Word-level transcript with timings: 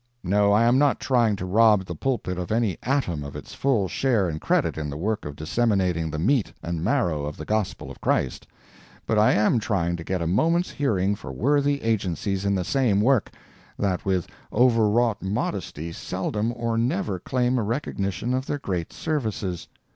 No, 0.23 0.51
I 0.51 0.63
am 0.63 0.79
not 0.79 0.99
trying 0.99 1.35
to 1.35 1.45
rob 1.45 1.85
the 1.85 1.93
pulpit 1.93 2.39
of 2.39 2.51
any 2.51 2.75
atom 2.81 3.23
of 3.23 3.35
its 3.35 3.53
full 3.53 3.87
share 3.87 4.27
and 4.27 4.41
credit 4.41 4.75
in 4.75 4.89
the 4.89 4.97
work 4.97 5.25
of 5.25 5.35
disseminating 5.35 6.09
the 6.09 6.17
meat 6.17 6.51
and 6.63 6.83
marrow 6.83 7.23
of 7.25 7.37
the 7.37 7.45
gospel 7.45 7.91
of 7.91 8.01
Christ; 8.01 8.47
but 9.05 9.19
I 9.19 9.33
am 9.33 9.59
trying 9.59 9.97
to 9.97 10.03
get 10.03 10.19
a 10.19 10.25
moment's 10.25 10.71
hearing 10.71 11.13
for 11.13 11.31
worthy 11.31 11.83
agencies 11.83 12.45
in 12.45 12.55
the 12.55 12.63
same 12.63 12.99
work, 12.99 13.29
that 13.77 14.03
with 14.03 14.25
overwrought 14.51 15.21
modesty 15.21 15.91
seldom 15.91 16.51
or 16.55 16.79
never 16.79 17.19
claim 17.19 17.59
a 17.59 17.63
recognition 17.63 18.33
of 18.33 18.47
their 18.47 18.57
great 18.57 18.91
services. 18.91 19.67